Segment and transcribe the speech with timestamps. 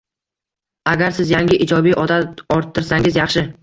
[0.93, 3.51] Agar siz yangi ijobiy odat orttirsangiz yaxshi.